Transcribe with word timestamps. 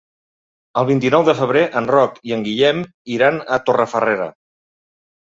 El 0.81 0.87
vint-i-nou 0.91 1.25
de 1.27 1.35
febrer 1.41 1.63
en 1.83 1.91
Roc 1.97 2.19
i 2.31 2.35
en 2.39 2.49
Guillem 2.49 2.83
iran 3.19 3.41
a 3.59 3.63
Torrefarrera. 3.71 4.31